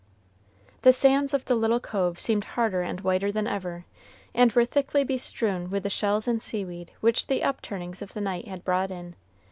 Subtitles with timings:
[0.81, 3.85] The sands of the little cove seemed harder and whiter than ever,
[4.33, 8.47] and were thickly bestrewn with the shells and seaweed which the upturnings of the night
[8.47, 9.15] had brought in.